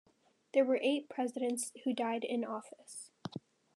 There 0.55 0.65
were 0.65 0.79
eight 0.81 1.09
presidents 1.09 1.71
who 1.83 1.93
died 1.93 2.23
in 2.23 2.43
office. 2.43 3.11